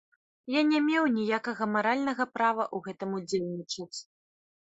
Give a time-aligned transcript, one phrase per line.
[0.51, 3.97] Я не меў ніякага маральнага права ў гэтым удзельнічаць.